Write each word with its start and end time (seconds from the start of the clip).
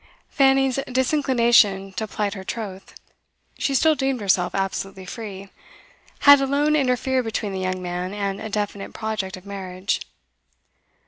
Fanny's 0.29 0.79
disinclination 0.91 1.93
to 1.93 2.07
plight 2.07 2.33
her 2.33 2.43
troth 2.43 2.95
she 3.59 3.75
still 3.75 3.93
deemed 3.93 4.19
herself 4.19 4.55
absolutely 4.55 5.05
free 5.05 5.49
had 6.21 6.41
alone 6.41 6.75
interfered 6.75 7.23
between 7.25 7.53
the 7.53 7.59
young 7.59 7.83
man 7.83 8.11
and 8.11 8.41
a 8.41 8.49
definite 8.49 8.93
project 8.95 9.37
of 9.37 9.45
marriage. 9.45 10.01